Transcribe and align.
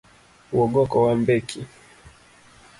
Wuog 0.55 0.71
oko 0.83 0.97
wambeki 1.05 1.59